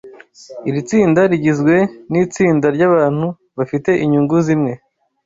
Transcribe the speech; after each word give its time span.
Iri 0.69 0.81
tsinda 0.87 1.21
rigizwe 1.31 1.75
nitsinda 2.11 2.67
ryabantu 2.75 3.25
bafite 3.57 3.91
inyungu 4.03 4.35
zimwe 4.45 4.73